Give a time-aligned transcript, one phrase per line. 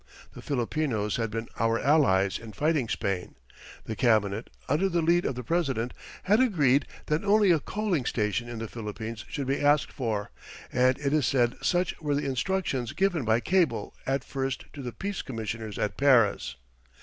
[0.33, 3.35] The Filipinos had been our allies in fighting Spain.
[3.85, 5.93] The Cabinet, under the lead of the President,
[6.23, 10.31] had agreed that only a coaling station in the Philippines should be asked for,
[10.73, 14.91] and it is said such were the instructions given by cable at first to the
[14.91, 16.55] Peace Commissioners at Paris.